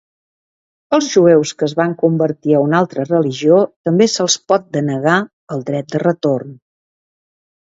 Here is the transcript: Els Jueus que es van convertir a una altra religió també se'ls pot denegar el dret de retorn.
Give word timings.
Els 0.97 1.09
Jueus 1.15 1.51
que 1.59 1.67
es 1.67 1.75
van 1.79 1.93
convertir 1.99 2.55
a 2.57 2.61
una 2.69 2.79
altra 2.83 3.05
religió 3.09 3.59
també 3.89 4.09
se'ls 4.15 4.39
pot 4.53 4.67
denegar 4.79 5.19
el 5.57 5.63
dret 5.69 5.93
de 5.95 6.03
retorn. 6.07 6.59